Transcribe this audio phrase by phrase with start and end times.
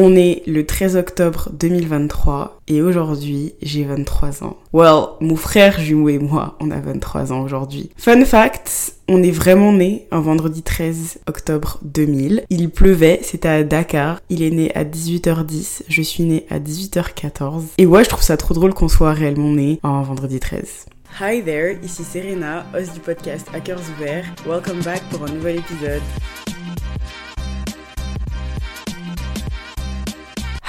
[0.00, 4.56] On est le 13 octobre 2023 et aujourd'hui j'ai 23 ans.
[4.72, 7.90] Well, mon frère jumeau et moi, on a 23 ans aujourd'hui.
[7.96, 12.44] Fun fact, on est vraiment né un vendredi 13 octobre 2000.
[12.48, 14.20] Il pleuvait, c'était à Dakar.
[14.28, 17.62] Il est né à 18h10, je suis né à 18h14.
[17.78, 20.86] Et ouais, je trouve ça trop drôle qu'on soit réellement né un vendredi 13.
[21.20, 24.26] Hi there, ici Serena, host du podcast Hackers Ouverts.
[24.46, 26.02] Welcome back pour un nouvel épisode.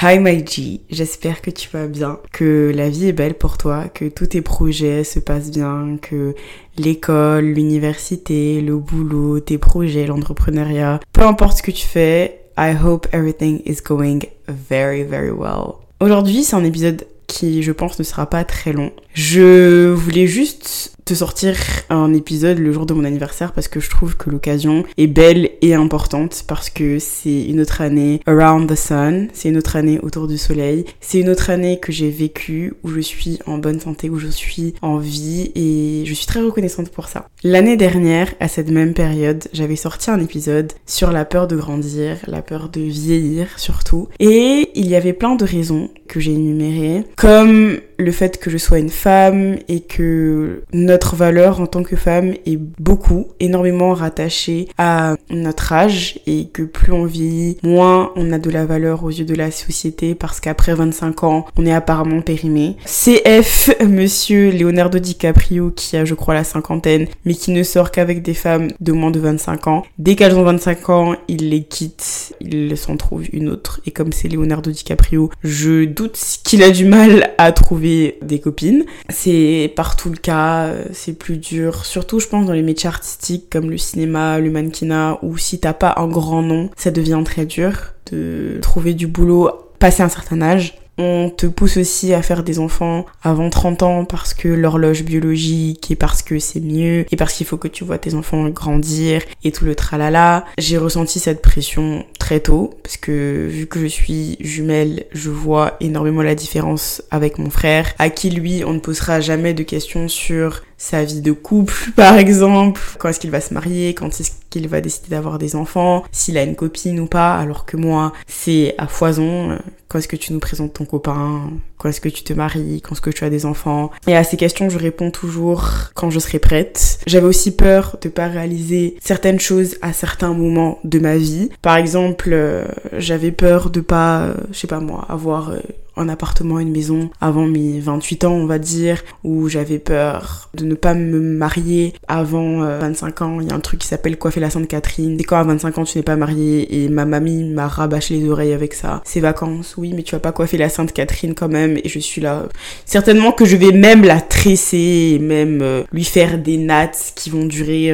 [0.01, 3.89] Hi my G, j'espère que tu vas bien, que la vie est belle pour toi,
[3.89, 6.35] que tous tes projets se passent bien, que
[6.77, 13.09] l'école, l'université, le boulot, tes projets, l'entrepreneuriat, peu importe ce que tu fais, I hope
[13.11, 15.73] everything is going very very well.
[15.99, 18.91] Aujourd'hui, c'est un épisode qui, je pense, ne sera pas très long.
[19.21, 21.57] Je voulais juste te sortir
[21.89, 25.49] un épisode le jour de mon anniversaire parce que je trouve que l'occasion est belle
[25.61, 29.99] et importante parce que c'est une autre année around the sun, c'est une autre année
[30.01, 33.81] autour du soleil, c'est une autre année que j'ai vécue où je suis en bonne
[33.81, 37.27] santé, où je suis en vie et je suis très reconnaissante pour ça.
[37.43, 42.19] L'année dernière, à cette même période, j'avais sorti un épisode sur la peur de grandir,
[42.25, 47.03] la peur de vieillir surtout et il y avait plein de raisons que j'ai énumérées
[47.17, 51.97] comme le fait que je sois une femme et que notre valeur en tant que
[51.97, 58.31] femme est beaucoup, énormément rattachée à notre âge et que plus on vieillit, moins on
[58.31, 61.73] a de la valeur aux yeux de la société parce qu'après 25 ans, on est
[61.73, 62.77] apparemment périmé.
[62.85, 68.21] CF, monsieur Leonardo DiCaprio qui a je crois la cinquantaine mais qui ne sort qu'avec
[68.21, 69.83] des femmes de moins de 25 ans.
[69.97, 74.13] Dès qu'elles ont 25 ans, il les quitte, il s'en trouve une autre et comme
[74.13, 77.88] c'est Leonardo DiCaprio, je doute qu'il a du mal à trouver
[78.21, 78.85] des copines.
[79.09, 83.69] C'est partout le cas, c'est plus dur, surtout je pense dans les métiers artistiques comme
[83.69, 87.73] le cinéma, le mannequinat, ou si t'as pas un grand nom, ça devient très dur
[88.11, 90.75] de trouver du boulot passé un certain âge.
[91.01, 95.89] On te pousse aussi à faire des enfants avant 30 ans parce que l'horloge biologique
[95.91, 99.21] et parce que c'est mieux et parce qu'il faut que tu vois tes enfants grandir
[99.45, 100.43] et tout le tralala.
[100.57, 105.77] J'ai ressenti cette pression très tôt parce que vu que je suis jumelle, je vois
[105.79, 110.07] énormément la différence avec mon frère à qui lui on ne posera jamais de questions
[110.07, 114.33] sur sa vie de couple par exemple, quand est-ce qu'il va se marier, quand est-ce
[114.51, 118.13] qu'il va décider d'avoir des enfants, s'il a une copine ou pas, alors que moi
[118.27, 119.57] c'est à foison,
[119.89, 121.49] quand est-ce que tu nous présentes ton copain?
[121.79, 122.79] Quand est-ce que tu te maries?
[122.81, 123.89] Quand est-ce que tu as des enfants?
[124.05, 126.99] Et à ces questions, je réponds toujours quand je serai prête.
[127.07, 131.49] J'avais aussi peur de pas réaliser certaines choses à certains moments de ma vie.
[131.63, 132.65] Par exemple, euh,
[132.97, 135.59] j'avais peur de pas, euh, je sais pas moi, avoir euh,
[135.99, 140.65] un appartement, une maison avant mes 28 ans, on va dire, où j'avais peur de
[140.65, 143.41] ne pas me marier avant 25 euh, ans.
[143.41, 145.17] Il y a un truc qui s'appelle coiffer la Sainte Catherine?
[145.17, 148.29] C'est quand à 25 ans tu n'es pas marié et ma mamie m'a rabâché les
[148.29, 149.01] oreilles avec ça.
[149.03, 151.99] Ces vacances, oui, mais tu vas pas coiffer la Sainte Catherine quand même et je
[151.99, 152.47] suis là.
[152.85, 157.93] Certainement que je vais même la tresser même lui faire des nattes qui vont durer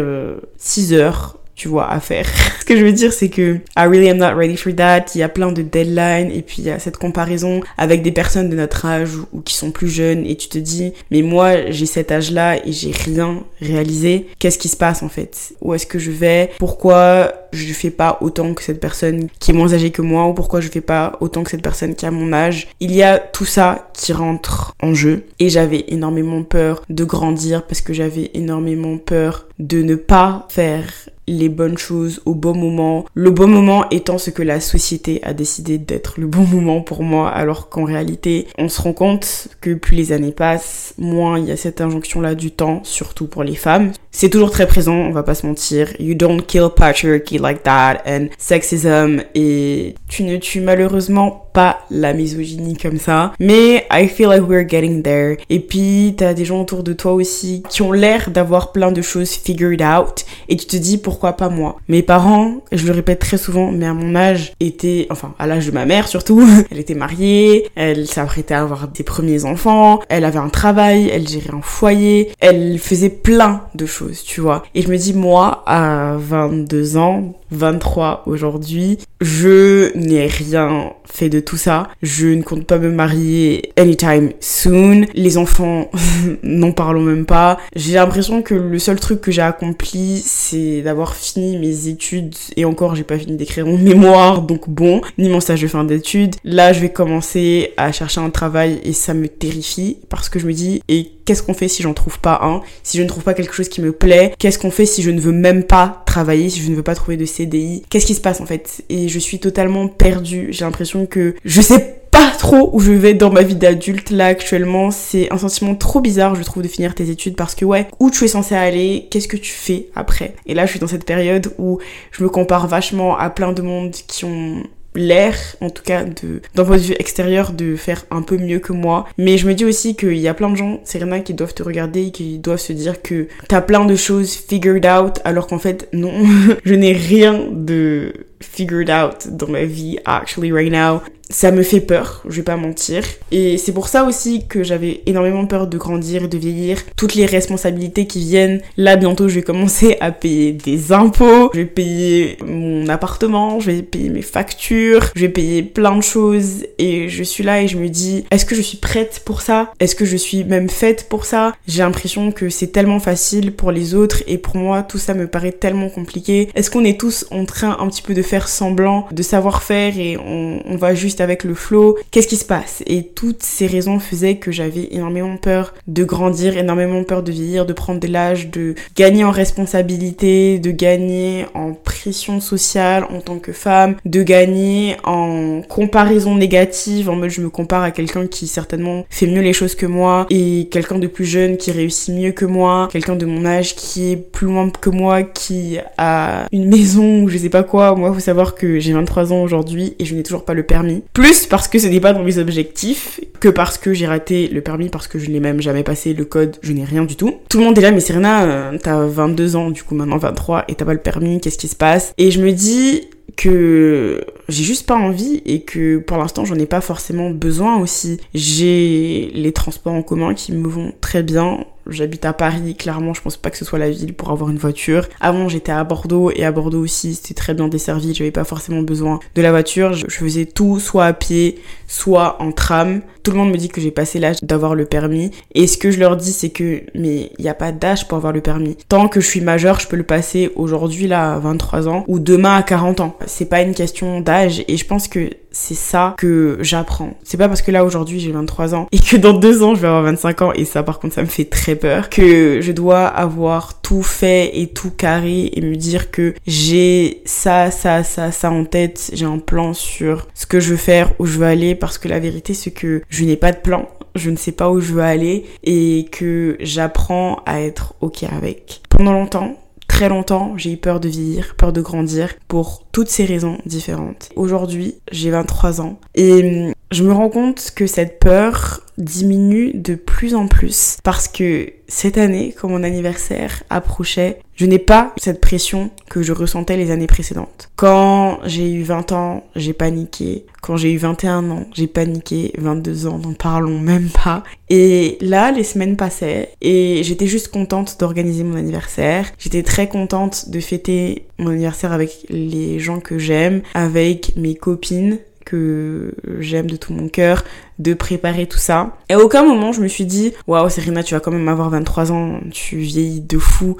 [0.57, 2.27] 6 euh, heures tu vois, à faire.
[2.59, 5.05] Ce que je veux dire, c'est que I really am not ready for that.
[5.15, 8.11] Il y a plein de deadlines et puis il y a cette comparaison avec des
[8.11, 11.71] personnes de notre âge ou, qui sont plus jeunes et tu te dis, mais moi,
[11.71, 14.27] j'ai cet âge-là et j'ai rien réalisé.
[14.39, 15.53] Qu'est-ce qui se passe en fait?
[15.61, 16.51] Où est-ce que je vais?
[16.59, 20.33] Pourquoi je fais pas autant que cette personne qui est moins âgée que moi ou
[20.33, 22.67] pourquoi je fais pas autant que cette personne qui a mon âge?
[22.79, 27.65] Il y a tout ça qui rentre en jeu et j'avais énormément peur de grandir
[27.65, 30.85] parce que j'avais énormément peur de ne pas faire
[31.27, 33.05] les bonnes choses au bon moment.
[33.13, 37.03] Le bon moment étant ce que la société a décidé d'être le bon moment pour
[37.03, 41.45] moi, alors qu'en réalité, on se rend compte que plus les années passent, moins il
[41.45, 43.91] y a cette injonction-là du temps, surtout pour les femmes.
[44.11, 45.89] C'est toujours très présent, on va pas se mentir.
[45.99, 52.13] You don't kill patriarchy like that and sexism et tu ne tues malheureusement pas la
[52.13, 53.33] misogynie comme ça.
[53.39, 55.37] Mais I feel like we're getting there.
[55.49, 59.01] Et puis t'as des gens autour de toi aussi qui ont l'air d'avoir plein de
[59.01, 61.77] choses figured out et tu te dis pourquoi pas moi.
[61.87, 65.65] Mes parents, je le répète très souvent, mais à mon âge étaient, enfin à l'âge
[65.65, 70.25] de ma mère surtout, elle était mariée, elle s'apprêtait à avoir des premiers enfants, elle
[70.25, 74.63] avait un travail, elle gérait un foyer, elle faisait plein de choses, tu vois.
[74.75, 78.99] Et je me dis moi à 22 ans, 23 aujourd'hui.
[79.21, 81.87] Je n'ai rien fait de tout ça.
[82.01, 85.05] Je ne compte pas me marier anytime soon.
[85.13, 85.89] Les enfants,
[86.43, 87.57] n'en parlons même pas.
[87.75, 92.65] J'ai l'impression que le seul truc que j'ai accompli, c'est d'avoir fini mes études et
[92.65, 96.35] encore j'ai pas fini d'écrire mon mémoire donc bon, ni mon stage de fin d'études.
[96.43, 100.47] Là je vais commencer à chercher un travail et ça me terrifie parce que je
[100.47, 102.61] me dis et qu'est-ce qu'on fait si j'en trouve pas un?
[102.83, 105.11] Si je ne trouve pas quelque chose qui me plaît, qu'est-ce qu'on fait si je
[105.11, 108.15] ne veux même pas travailler, si je ne veux pas trouver de CDI Qu'est-ce qui
[108.15, 108.83] se passe en fait?
[108.89, 110.47] Et je suis totalement perdue.
[110.51, 112.01] J'ai l'impression que je sais
[112.31, 114.91] trop où je vais dans ma vie d'adulte là actuellement.
[114.91, 118.09] C'est un sentiment trop bizarre, je trouve, de finir tes études parce que ouais, où
[118.09, 120.35] tu es censé aller, qu'est-ce que tu fais après?
[120.45, 121.79] Et là, je suis dans cette période où
[122.11, 124.63] je me compare vachement à plein de monde qui ont
[124.95, 128.59] l'air, en tout cas, de, d'un point de vue extérieur, de faire un peu mieux
[128.59, 129.05] que moi.
[129.17, 131.63] Mais je me dis aussi qu'il y a plein de gens, Serena, qui doivent te
[131.63, 135.59] regarder et qui doivent se dire que t'as plein de choses figured out, alors qu'en
[135.59, 136.13] fait, non,
[136.65, 141.81] je n'ai rien de figured out dans ma vie, actually, right now ça me fait
[141.81, 143.03] peur, je vais pas mentir.
[143.31, 146.83] Et c'est pour ça aussi que j'avais énormément peur de grandir de vieillir.
[146.95, 148.61] Toutes les responsabilités qui viennent.
[148.77, 151.49] Là, bientôt, je vais commencer à payer des impôts.
[151.53, 153.59] Je vais payer mon appartement.
[153.59, 155.11] Je vais payer mes factures.
[155.15, 156.65] Je vais payer plein de choses.
[156.77, 159.73] Et je suis là et je me dis, est-ce que je suis prête pour ça?
[159.79, 161.53] Est-ce que je suis même faite pour ça?
[161.67, 165.27] J'ai l'impression que c'est tellement facile pour les autres et pour moi, tout ça me
[165.27, 166.49] paraît tellement compliqué.
[166.55, 169.97] Est-ce qu'on est tous en train un petit peu de faire semblant de savoir faire
[169.97, 172.83] et on, va juste avec le flow, qu'est-ce qui se passe?
[172.85, 177.65] Et toutes ces raisons faisaient que j'avais énormément peur de grandir, énormément peur de vieillir,
[177.65, 183.39] de prendre de l'âge, de gagner en responsabilité, de gagner en pression sociale en tant
[183.39, 188.47] que femme, de gagner en comparaison négative, en mode je me compare à quelqu'un qui
[188.47, 192.31] certainement fait mieux les choses que moi et quelqu'un de plus jeune qui réussit mieux
[192.31, 196.67] que moi, quelqu'un de mon âge qui est plus loin que moi, qui a une
[196.67, 197.95] maison ou je sais pas quoi.
[197.95, 201.03] Moi, faut savoir que j'ai 23 ans aujourd'hui et je n'ai toujours pas le permis.
[201.13, 204.61] Plus parce que ce n'est pas dans mes objectifs que parce que j'ai raté le
[204.61, 207.35] permis, parce que je n'ai même jamais passé le code, je n'ai rien du tout.
[207.49, 210.65] Tout le monde est là, mais Serena, euh, t'as 22 ans, du coup maintenant 23,
[210.67, 212.13] et t'as pas le permis, qu'est-ce qui se passe?
[212.17, 216.65] Et je me dis que j'ai juste pas envie et que pour l'instant j'en ai
[216.65, 218.19] pas forcément besoin aussi.
[218.33, 223.21] J'ai les transports en commun qui me vont très bien, J'habite à Paris, clairement, je
[223.21, 225.07] pense pas que ce soit la ville pour avoir une voiture.
[225.21, 228.81] Avant, j'étais à Bordeaux et à Bordeaux aussi, c'était très bien desservi, j'avais pas forcément
[228.81, 229.93] besoin de la voiture.
[229.93, 233.01] Je faisais tout soit à pied, soit en tram.
[233.23, 235.89] Tout le monde me dit que j'ai passé l'âge d'avoir le permis et ce que
[235.89, 238.77] je leur dis c'est que mais il y a pas d'âge pour avoir le permis.
[238.87, 242.19] Tant que je suis majeure, je peux le passer aujourd'hui là à 23 ans ou
[242.19, 243.17] demain à 40 ans.
[243.25, 247.13] C'est pas une question d'âge et je pense que c'est ça que j'apprends.
[247.23, 249.79] C'est pas parce que là aujourd'hui j'ai 23 ans et que dans deux ans je
[249.79, 252.71] vais avoir 25 ans et ça par contre ça me fait très peur que je
[252.73, 258.33] dois avoir tout fait et tout carré et me dire que j'ai ça, ça, ça,
[258.33, 261.45] ça en tête, j'ai un plan sur ce que je veux faire, où je veux
[261.45, 264.51] aller parce que la vérité c'est que je n'ai pas de plan, je ne sais
[264.51, 268.81] pas où je veux aller et que j'apprends à être ok avec.
[268.89, 269.55] Pendant longtemps,
[269.87, 274.29] très longtemps, j'ai eu peur de vieillir, peur de grandir, pour toutes ces raisons différentes.
[274.37, 279.95] Aujourd'hui, j'ai 23 ans et hum, je me rends compte que cette peur diminue de
[279.95, 285.41] plus en plus parce que cette année, quand mon anniversaire approchait, je n'ai pas cette
[285.41, 287.69] pression que je ressentais les années précédentes.
[287.75, 290.45] Quand j'ai eu 20 ans, j'ai paniqué.
[290.61, 292.53] Quand j'ai eu 21 ans, j'ai paniqué.
[292.57, 294.43] 22 ans, n'en parlons même pas.
[294.69, 299.27] Et là, les semaines passaient et j'étais juste contente d'organiser mon anniversaire.
[299.37, 305.19] J'étais très contente de fêter mon anniversaire avec les gens que j'aime, avec mes copines
[305.45, 307.43] que j'aime de tout mon cœur,
[307.77, 308.97] de préparer tout ça.
[309.09, 311.69] Et à aucun moment je me suis dit, waouh Serena, tu vas quand même avoir
[311.69, 313.77] 23 ans, tu vieillis de fou.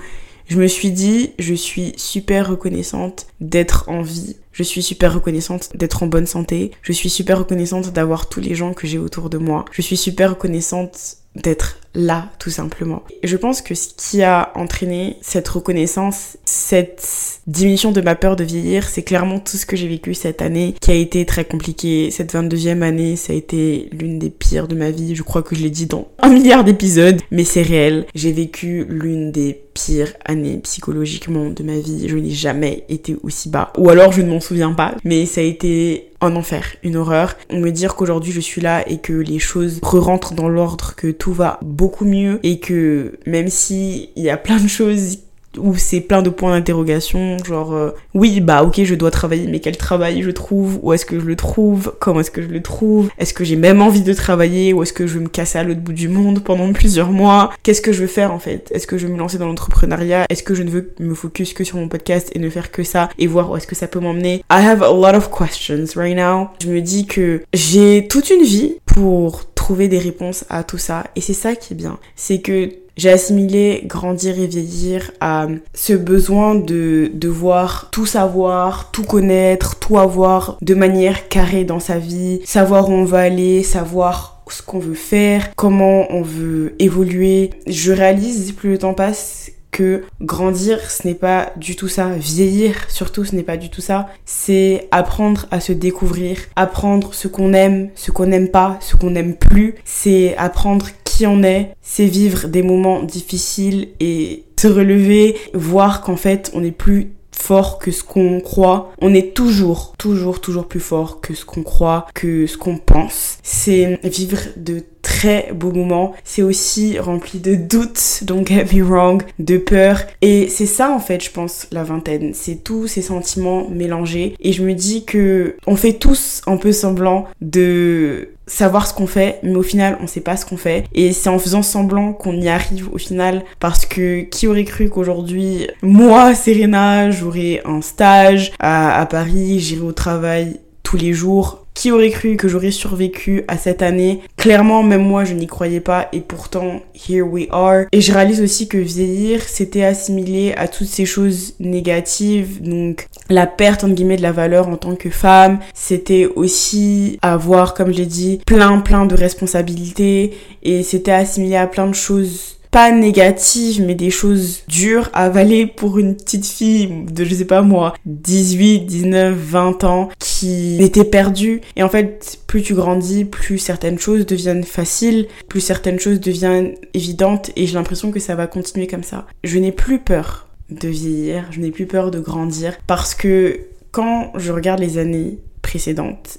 [0.47, 4.35] Je me suis dit, je suis super reconnaissante d'être en vie.
[4.51, 6.71] Je suis super reconnaissante d'être en bonne santé.
[6.83, 9.65] Je suis super reconnaissante d'avoir tous les gens que j'ai autour de moi.
[9.71, 13.03] Je suis super reconnaissante d'être là, tout simplement.
[13.23, 18.43] Je pense que ce qui a entraîné cette reconnaissance, cette diminution de ma peur de
[18.43, 22.11] vieillir, c'est clairement tout ce que j'ai vécu cette année, qui a été très compliqué.
[22.11, 25.15] Cette 22e année, ça a été l'une des pires de ma vie.
[25.15, 28.05] Je crois que je l'ai dit dans un milliard d'épisodes, mais c'est réel.
[28.15, 32.07] J'ai vécu l'une des pires années psychologiquement de ma vie.
[32.07, 33.71] Je n'ai jamais été aussi bas.
[33.77, 37.35] Ou alors je ne m'en souviens pas, mais ça a été un enfer, une horreur.
[37.51, 41.11] On me dire qu'aujourd'hui je suis là et que les choses re-rentrent dans l'ordre, que
[41.11, 45.19] tout va beaucoup mieux et que même si il y a plein de choses
[45.57, 49.59] où c'est plein de points d'interrogation, genre euh, oui bah ok je dois travailler mais
[49.59, 52.61] quel travail je trouve, où est-ce que je le trouve, comment est-ce que je le
[52.61, 55.57] trouve, est-ce que j'ai même envie de travailler ou est-ce que je veux me casser
[55.57, 58.71] à l'autre bout du monde pendant plusieurs mois, qu'est-ce que je veux faire en fait,
[58.73, 61.53] est-ce que je veux me lancer dans l'entrepreneuriat, est-ce que je ne veux me focus
[61.53, 63.87] que sur mon podcast et ne faire que ça et voir où est-ce que ça
[63.87, 64.43] peut m'emmener?
[64.51, 66.49] I have a lot of questions right now.
[66.61, 71.05] Je me dis que j'ai toute une vie pour trouver des réponses à tout ça.
[71.15, 71.97] Et c'est ça qui est bien.
[72.15, 79.01] C'est que j'ai assimilé grandir et vieillir à ce besoin de devoir tout savoir, tout
[79.01, 84.43] connaître, tout avoir de manière carrée dans sa vie, savoir où on va aller, savoir
[84.51, 87.49] ce qu'on veut faire, comment on veut évoluer.
[87.65, 92.11] Je réalise plus le temps passe que grandir, ce n'est pas du tout ça.
[92.15, 94.07] Vieillir, surtout, ce n'est pas du tout ça.
[94.23, 99.09] C'est apprendre à se découvrir, apprendre ce qu'on aime, ce qu'on n'aime pas, ce qu'on
[99.09, 99.75] n'aime plus.
[99.83, 106.15] C'est apprendre qui on est, c'est vivre des moments difficiles et se relever, voir qu'en
[106.15, 108.93] fait, on n'est plus fort que ce qu'on croit.
[109.01, 113.37] On est toujours, toujours, toujours plus fort que ce qu'on croit, que ce qu'on pense.
[113.43, 115.14] C'est vivre de très
[115.53, 116.13] beau moment.
[116.23, 120.01] C'est aussi rempli de doutes, don't get me wrong, de peur.
[120.21, 122.31] Et c'est ça en fait, je pense, la vingtaine.
[122.33, 124.35] C'est tous ces sentiments mélangés.
[124.39, 129.07] Et je me dis que on fait tous un peu semblant de savoir ce qu'on
[129.07, 130.85] fait, mais au final, on sait pas ce qu'on fait.
[130.93, 134.89] Et c'est en faisant semblant qu'on y arrive au final, parce que qui aurait cru
[134.89, 141.64] qu'aujourd'hui, moi, Serena, j'aurais un stage à, à Paris, j'irai au travail tous les jours,
[141.75, 144.21] qui aurait cru que j'aurais survécu à cette année?
[144.37, 147.83] Clairement, même moi, je n'y croyais pas et pourtant, here we are.
[147.91, 152.61] Et je réalise aussi que vieillir, c'était assimilé à toutes ces choses négatives.
[152.63, 155.59] Donc, la perte, entre guillemets, de la valeur en tant que femme.
[155.73, 160.33] C'était aussi avoir, comme j'ai dit, plein, plein de responsabilités.
[160.63, 165.65] Et c'était assimilé à plein de choses pas négatives, mais des choses dures à avaler
[165.65, 171.05] pour une petite fille de, je sais pas moi, 18, 19, 20 ans qui était
[171.05, 171.61] perdue.
[171.77, 176.73] Et en fait, plus tu grandis, plus certaines choses deviennent faciles, plus certaines choses deviennent
[176.93, 179.25] évidentes et j'ai l'impression que ça va continuer comme ça.
[179.45, 183.57] Je n'ai plus peur de vieillir, je n'ai plus peur de grandir parce que
[183.91, 185.37] quand je regarde les années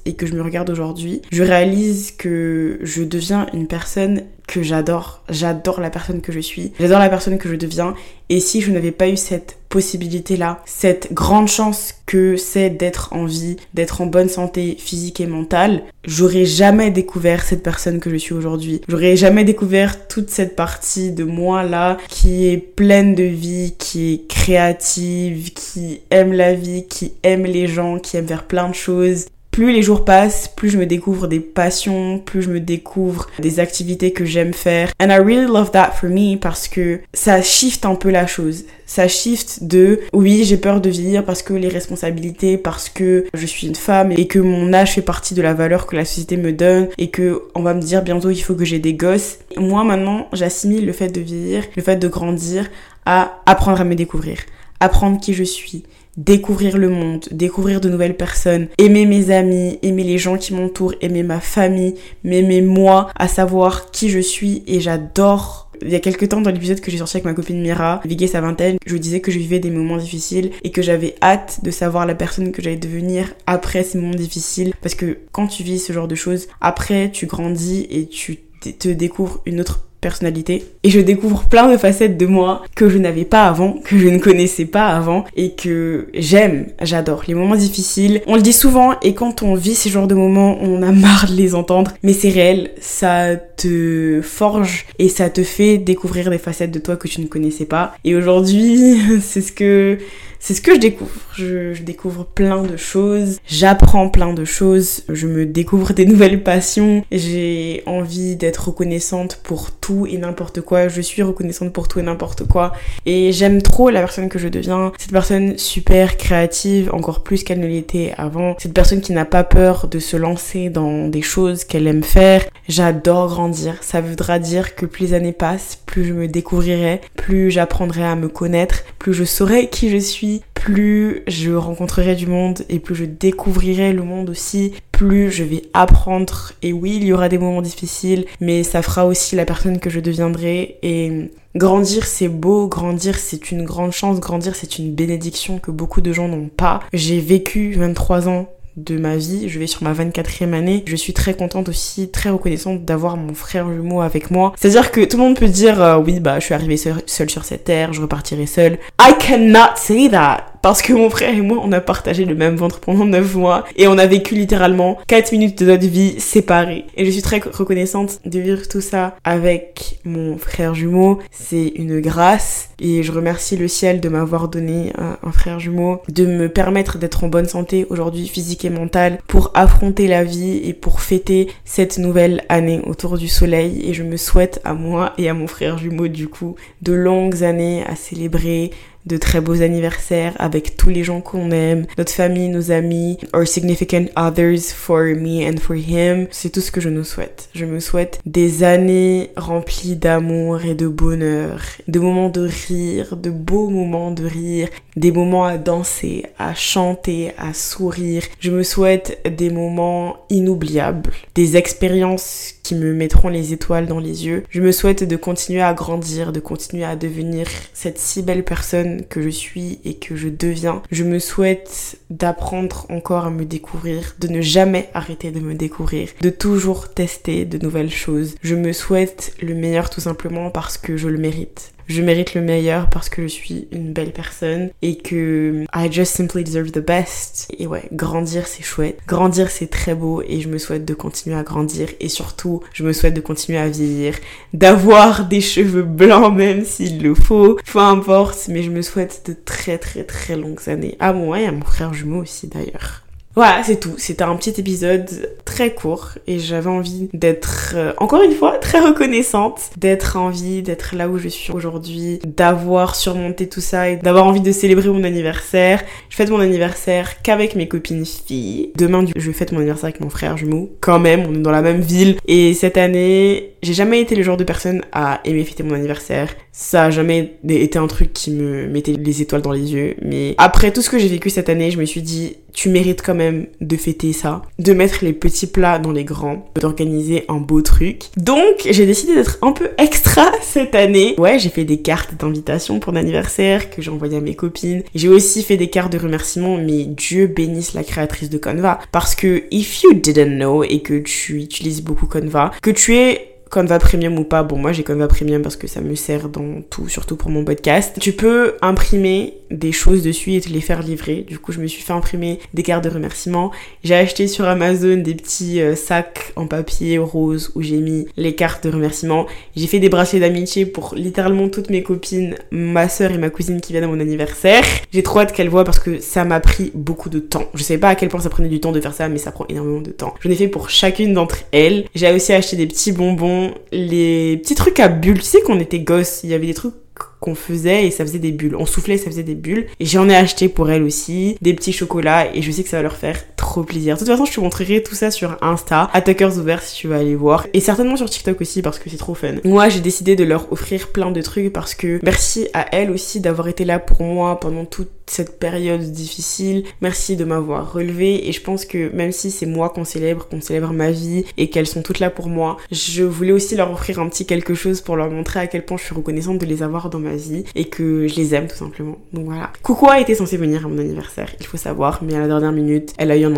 [0.04, 5.22] et que je me regarde aujourd'hui, je réalise que je deviens une personne que j'adore.
[5.28, 6.72] J'adore la personne que je suis.
[6.78, 7.94] J'adore la personne que je deviens.
[8.28, 13.26] Et si je n'avais pas eu cette possibilité-là, cette grande chance que c'est d'être en
[13.26, 18.16] vie, d'être en bonne santé physique et mentale, j'aurais jamais découvert cette personne que je
[18.16, 18.80] suis aujourd'hui.
[18.88, 24.14] J'aurais jamais découvert toute cette partie de moi là qui est pleine de vie, qui
[24.14, 28.74] est créative, qui aime la vie, qui aime les gens, qui aime faire plein de
[28.74, 33.26] choses, plus les jours passent, plus je me découvre des passions, plus je me découvre
[33.38, 34.90] des activités que j'aime faire.
[35.00, 38.66] And I really love that for me parce que ça shift un peu la chose.
[38.84, 43.46] Ça shift de oui, j'ai peur de vieillir parce que les responsabilités, parce que je
[43.46, 46.36] suis une femme et que mon âge fait partie de la valeur que la société
[46.36, 49.38] me donne et que on va me dire bientôt il faut que j'ai des gosses.
[49.56, 52.68] Moi maintenant, j'assimile le fait de vieillir, le fait de grandir
[53.06, 54.36] à apprendre à me découvrir,
[54.80, 55.84] apprendre qui je suis,
[56.16, 60.94] découvrir le monde, découvrir de nouvelles personnes, aimer mes amis, aimer les gens qui m'entourent,
[61.00, 61.94] aimer ma famille,
[62.24, 66.50] m'aimer moi, à savoir qui je suis et j'adore il y a quelques temps, dans
[66.50, 69.30] l'épisode que j'ai sorti avec ma copine Mira, Viguer sa vingtaine, je vous disais que
[69.30, 72.76] je vivais des moments difficiles et que j'avais hâte de savoir la personne que j'allais
[72.76, 74.72] devenir après ces moments difficiles.
[74.80, 78.88] Parce que quand tu vis ce genre de choses, après tu grandis et tu te
[78.88, 83.24] découvres une autre personnalité et je découvre plein de facettes de moi que je n'avais
[83.24, 87.24] pas avant, que je ne connaissais pas avant et que j'aime, j'adore.
[87.26, 90.58] Les moments difficiles, on le dit souvent et quand on vit ces genres de moments,
[90.62, 95.42] on a marre de les entendre, mais c'est réel, ça te forge et ça te
[95.42, 97.94] fait découvrir des facettes de toi que tu ne connaissais pas.
[98.04, 99.98] Et aujourd'hui, c'est ce que
[100.38, 101.10] c'est ce que je découvre.
[101.36, 107.04] Je, découvre plein de choses, j'apprends plein de choses, je me découvre des nouvelles passions,
[107.12, 112.02] j'ai envie d'être reconnaissante pour tout et n'importe quoi, je suis reconnaissante pour tout et
[112.02, 112.72] n'importe quoi,
[113.04, 117.60] et j'aime trop la personne que je deviens, cette personne super créative, encore plus qu'elle
[117.60, 121.64] ne l'était avant, cette personne qui n'a pas peur de se lancer dans des choses
[121.64, 126.12] qu'elle aime faire, j'adore grandir, ça voudra dire que plus les années passent, plus je
[126.12, 131.52] me découvrirai, plus j'apprendrai à me connaître, plus je saurai qui je suis, plus je
[131.52, 136.52] rencontrerai du monde et plus je découvrirai le monde aussi, plus je vais apprendre.
[136.62, 139.90] Et oui, il y aura des moments difficiles, mais ça fera aussi la personne que
[139.90, 140.78] je deviendrai.
[140.82, 146.00] Et grandir, c'est beau, grandir, c'est une grande chance, grandir, c'est une bénédiction que beaucoup
[146.00, 146.80] de gens n'ont pas.
[146.92, 149.48] J'ai vécu 23 ans de ma vie.
[149.48, 150.84] Je vais sur ma 24e année.
[150.86, 154.52] Je suis très contente aussi, très reconnaissante d'avoir mon frère jumeau avec moi.
[154.56, 157.44] C'est-à-dire que tout le monde peut dire euh, oui, bah je suis arrivée seule sur
[157.44, 158.78] cette terre, je repartirai seule.
[159.00, 162.56] I cannot say that parce que mon frère et moi, on a partagé le même
[162.56, 166.86] ventre pendant 9 mois et on a vécu littéralement 4 minutes de notre vie séparées.
[166.96, 171.20] Et je suis très reconnaissante de vivre tout ça avec mon frère jumeau.
[171.30, 176.26] C'est une grâce et je remercie le ciel de m'avoir donné un, frère jumeau, de
[176.26, 180.72] me permettre d'être en bonne santé aujourd'hui physique et mentale pour affronter la vie et
[180.72, 183.88] pour fêter cette nouvelle année autour du soleil.
[183.88, 187.44] Et je me souhaite à moi et à mon frère jumeau du coup de longues
[187.44, 188.72] années à célébrer
[189.06, 193.46] de très beaux anniversaires avec tous les gens qu'on aime, notre famille, nos amis, our
[193.46, 196.26] significant others for me and for him.
[196.30, 197.48] C'est tout ce que je nous souhaite.
[197.54, 203.30] Je me souhaite des années remplies d'amour et de bonheur, de moments de rire, de
[203.30, 208.22] beaux moments de rire, des moments à danser, à chanter, à sourire.
[208.40, 214.26] Je me souhaite des moments inoubliables, des expériences qui me mettront les étoiles dans les
[214.26, 214.42] yeux.
[214.50, 219.04] Je me souhaite de continuer à grandir, de continuer à devenir cette si belle personne
[219.08, 220.82] que je suis et que je deviens.
[220.90, 226.08] Je me souhaite d'apprendre encore à me découvrir, de ne jamais arrêter de me découvrir,
[226.20, 228.34] de toujours tester de nouvelles choses.
[228.42, 232.40] Je me souhaite le meilleur tout simplement parce que je le mérite je mérite le
[232.40, 236.84] meilleur parce que je suis une belle personne et que I just simply deserve the
[236.84, 237.52] best.
[237.58, 238.98] Et ouais, grandir c'est chouette.
[239.06, 242.84] Grandir c'est très beau et je me souhaite de continuer à grandir et surtout je
[242.84, 244.14] me souhaite de continuer à vieillir,
[244.52, 249.32] d'avoir des cheveux blancs même s'il le faut, peu importe, mais je me souhaite de
[249.32, 250.96] très très très longues années.
[251.00, 253.05] Ah bon, ouais, à mon frère jumeau aussi d'ailleurs.
[253.36, 253.92] Voilà, c'est tout.
[253.98, 255.10] C'était un petit épisode
[255.44, 260.62] très court et j'avais envie d'être, euh, encore une fois, très reconnaissante, d'être en vie,
[260.62, 264.88] d'être là où je suis aujourd'hui, d'avoir surmonté tout ça et d'avoir envie de célébrer
[264.88, 265.82] mon anniversaire.
[266.08, 268.72] Je fête mon anniversaire qu'avec mes copines filles.
[268.74, 270.70] Demain, je fête mon anniversaire avec mon frère jumeau.
[270.80, 272.16] Quand même, on est dans la même ville.
[272.26, 276.34] Et cette année, j'ai jamais été le genre de personne à aimer fêter mon anniversaire.
[276.52, 279.96] Ça a jamais été un truc qui me mettait les étoiles dans les yeux.
[280.00, 283.02] Mais après tout ce que j'ai vécu cette année, je me suis dit, tu mérites
[283.02, 287.36] quand même de fêter ça, de mettre les petits plats dans les grands, d'organiser un
[287.36, 288.04] beau truc.
[288.16, 291.14] Donc, j'ai décidé d'être un peu extra cette année.
[291.18, 294.82] Ouais, j'ai fait des cartes d'invitation pour l'anniversaire que j'ai envoyé à mes copines.
[294.94, 298.80] J'ai aussi fait des cartes de remerciement, mais Dieu bénisse la créatrice de Canva.
[298.90, 303.35] Parce que if you didn't know et que tu utilises beaucoup Canva, que tu es
[303.56, 306.60] Canva Premium ou pas, bon moi j'ai Canva Premium parce que ça me sert dans
[306.68, 307.96] tout, surtout pour mon podcast.
[307.98, 311.24] Tu peux imprimer des choses dessus et te les faire livrer.
[311.26, 313.52] Du coup je me suis fait imprimer des cartes de remerciement.
[313.82, 318.34] J'ai acheté sur Amazon des petits euh, sacs en papier rose où j'ai mis les
[318.34, 319.24] cartes de remerciement.
[319.56, 323.62] J'ai fait des bracelets d'amitié pour littéralement toutes mes copines, ma soeur et ma cousine
[323.62, 324.64] qui viennent à mon anniversaire.
[324.92, 327.46] J'ai trop hâte qu'elles voient parce que ça m'a pris beaucoup de temps.
[327.54, 329.32] Je sais pas à quel point ça prenait du temps de faire ça mais ça
[329.32, 330.12] prend énormément de temps.
[330.20, 331.86] J'en ai fait pour chacune d'entre elles.
[331.94, 335.18] J'ai aussi acheté des petits bonbons les petits trucs à bulles.
[335.18, 336.74] Tu sais qu'on était gosses, il y avait des trucs
[337.20, 338.56] qu'on faisait et ça faisait des bulles.
[338.56, 339.66] On soufflait, ça faisait des bulles.
[339.80, 342.78] Et j'en ai acheté pour elles aussi des petits chocolats et je sais que ça
[342.78, 343.94] va leur faire trop plaisir.
[343.94, 346.94] De toute façon, je te montrerai tout ça sur Insta, Attackers ouverts si tu veux
[346.94, 347.46] aller voir.
[347.54, 349.36] Et certainement sur TikTok aussi parce que c'est trop fun.
[349.44, 353.20] Moi, j'ai décidé de leur offrir plein de trucs parce que merci à elles aussi
[353.20, 356.64] d'avoir été là pour moi pendant toute cette période difficile.
[356.80, 360.40] Merci de m'avoir relevé et je pense que même si c'est moi qu'on célèbre, qu'on
[360.40, 364.00] célèbre ma vie et qu'elles sont toutes là pour moi, je voulais aussi leur offrir
[364.00, 366.62] un petit quelque chose pour leur montrer à quel point je suis reconnaissante de les
[366.62, 368.98] avoir dans ma vie et que je les aime tout simplement.
[369.12, 369.52] Donc voilà.
[369.62, 372.52] Coucou a été censée venir à mon anniversaire, il faut savoir, mais à la dernière
[372.52, 373.36] minute, elle a eu un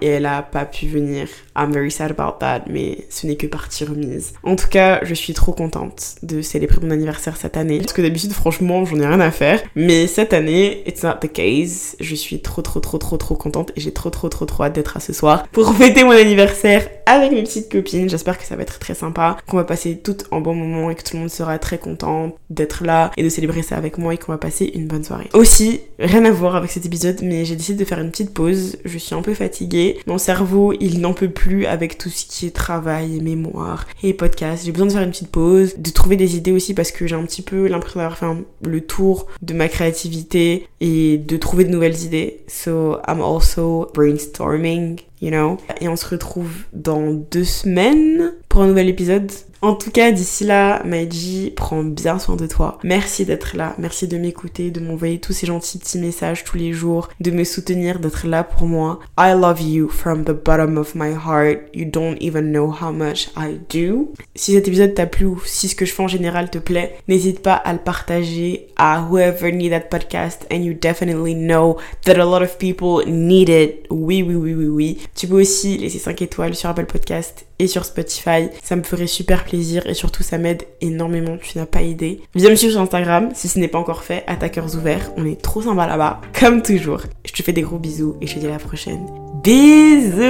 [0.00, 1.28] et elle a pas pu venir.
[1.56, 4.32] I'm very sad about that, mais ce n'est que partie remise.
[4.42, 7.78] En tout cas, je suis trop contente de célébrer mon anniversaire cette année.
[7.78, 9.62] Parce que d'habitude, franchement, j'en ai rien à faire.
[9.76, 11.96] Mais cette année, it's not the case.
[12.00, 14.74] Je suis trop, trop, trop, trop, trop contente et j'ai trop, trop, trop, trop hâte
[14.74, 18.08] d'être à ce soir pour fêter mon anniversaire avec mes petites copines.
[18.08, 20.94] J'espère que ça va être très sympa, qu'on va passer tout un bon moment et
[20.94, 24.14] que tout le monde sera très content d'être là et de célébrer ça avec moi
[24.14, 25.28] et qu'on va passer une bonne soirée.
[25.34, 28.76] Aussi, rien à voir avec cet épisode, mais j'ai décidé de faire une petite pause.
[28.84, 29.98] Je suis un peu fatiguée.
[30.06, 34.64] Mon cerveau, il n'en peut plus avec tout ce qui est travail mémoire et podcast.
[34.64, 37.14] J'ai besoin de faire une petite pause, de trouver des idées aussi parce que j'ai
[37.14, 38.26] un petit peu l'impression d'avoir fait
[38.62, 42.40] le tour de ma créativité et de trouver de nouvelles idées.
[42.48, 45.58] So I'm also brainstorming, you know.
[45.80, 49.30] Et on se retrouve dans deux semaines pour un nouvel épisode.
[49.64, 52.78] En tout cas, d'ici là, Maïji, prends bien soin de toi.
[52.84, 56.74] Merci d'être là, merci de m'écouter, de m'envoyer tous ces gentils petits messages tous les
[56.74, 59.00] jours, de me soutenir, d'être là pour moi.
[59.18, 61.60] I love you from the bottom of my heart.
[61.72, 64.12] You don't even know how much I do.
[64.34, 66.98] Si cet épisode t'a plu ou si ce que je fais en général te plaît,
[67.08, 72.20] n'hésite pas à le partager à whoever need that podcast and you definitely know that
[72.20, 73.86] a lot of people need it.
[73.88, 74.98] Oui, oui, oui, oui, oui.
[75.14, 78.48] Tu peux aussi laisser 5 étoiles sur Apple Podcast et sur Spotify.
[78.62, 82.20] Ça me ferait super plaisir et surtout ça m'aide énormément, tu n'as pas idée.
[82.34, 85.12] Viens me suivre sur Instagram si ce n'est pas encore fait, attaqueurs ouverts.
[85.16, 87.02] On est trop sympa là-bas, comme toujours.
[87.24, 89.06] Je te fais des gros bisous et je te dis à la prochaine.
[89.42, 90.22] Bisous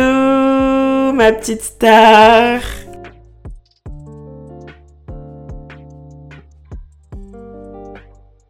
[1.14, 2.60] ma petite star